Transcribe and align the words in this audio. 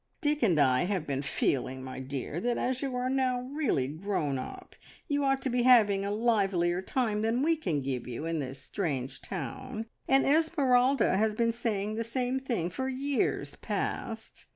"Dick 0.19 0.41
and 0.41 0.59
I 0.59 0.85
have 0.85 1.05
been 1.05 1.21
feeling, 1.21 1.83
my 1.83 1.99
dear, 1.99 2.39
that 2.41 2.57
as 2.57 2.81
you 2.81 2.95
are 2.95 3.07
now 3.07 3.41
really 3.41 3.87
grown 3.87 4.39
up, 4.39 4.75
you 5.07 5.23
ought 5.23 5.43
to 5.43 5.49
be 5.51 5.61
having 5.61 6.03
a 6.03 6.09
livelier 6.09 6.81
time 6.81 7.21
than 7.21 7.43
we 7.43 7.55
can 7.55 7.81
give 7.83 8.07
you 8.07 8.25
in 8.25 8.39
this 8.39 8.59
strange 8.59 9.21
town, 9.21 9.85
and 10.07 10.25
Esmeralda 10.25 11.17
has 11.17 11.35
been 11.35 11.53
saying 11.53 11.93
the 11.97 12.03
same 12.03 12.39
thing 12.39 12.71
for 12.71 12.89
years 12.89 13.55
past. 13.57 14.47